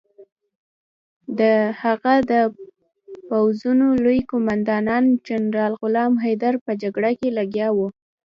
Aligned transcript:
د 1.39 1.41
هغه 1.81 2.13
د 2.31 2.33
پوځونو 3.29 3.87
لوی 4.03 4.19
قوماندان 4.31 5.03
جنرال 5.27 5.73
غلام 5.81 6.13
حیدر 6.23 6.53
په 6.65 6.71
جګړه 6.81 7.09
لګیا 7.39 7.67
وو. 7.77 7.87